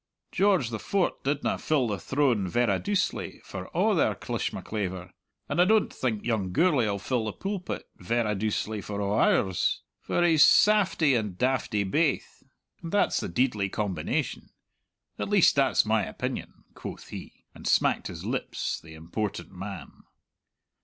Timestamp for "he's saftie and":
10.23-11.37